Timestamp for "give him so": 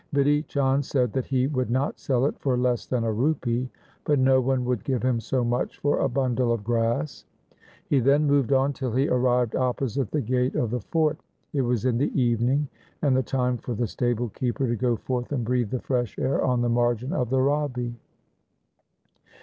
4.83-5.43